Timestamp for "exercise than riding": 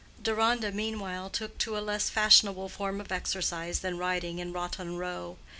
3.11-4.39